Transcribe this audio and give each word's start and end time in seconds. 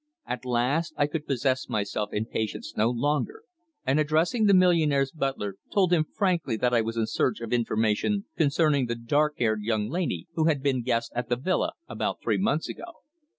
At 0.25 0.45
last 0.45 0.95
I 0.97 1.05
could 1.05 1.27
possess 1.27 1.69
myself 1.69 2.11
in 2.11 2.25
patience 2.25 2.73
no 2.75 2.89
longer, 2.89 3.43
and 3.85 3.99
addressing 3.99 4.47
the 4.47 4.53
millionaire's 4.55 5.11
butler, 5.11 5.57
told 5.71 5.93
him 5.93 6.05
frankly 6.11 6.57
that 6.57 6.73
I 6.73 6.81
was 6.81 6.97
in 6.97 7.05
search 7.05 7.39
of 7.39 7.53
information 7.53 8.25
concerning 8.35 8.87
the 8.87 8.95
dark 8.95 9.37
haired 9.37 9.61
young 9.61 9.89
lady 9.89 10.25
who 10.33 10.45
had 10.45 10.63
been 10.63 10.81
guest 10.81 11.11
up 11.15 11.19
at 11.25 11.29
the 11.29 11.35
villa 11.35 11.73
about 11.87 12.19
three 12.19 12.39
months 12.39 12.67
ago. 12.67 13.03